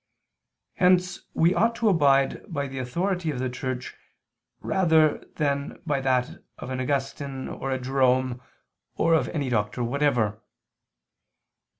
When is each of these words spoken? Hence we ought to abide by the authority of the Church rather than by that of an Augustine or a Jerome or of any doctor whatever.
Hence 0.77 1.27
we 1.35 1.53
ought 1.53 1.75
to 1.75 1.87
abide 1.87 2.51
by 2.51 2.65
the 2.67 2.79
authority 2.79 3.29
of 3.29 3.37
the 3.37 3.51
Church 3.51 3.93
rather 4.59 5.19
than 5.35 5.79
by 5.85 6.01
that 6.01 6.41
of 6.57 6.71
an 6.71 6.81
Augustine 6.81 7.47
or 7.47 7.69
a 7.69 7.79
Jerome 7.79 8.41
or 8.95 9.13
of 9.13 9.29
any 9.29 9.49
doctor 9.49 9.83
whatever. 9.83 10.41